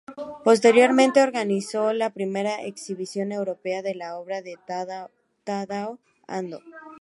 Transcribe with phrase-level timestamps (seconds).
[0.43, 6.59] Posteriormente organizó la primera exhibición europea de la obra de Tadao Ando.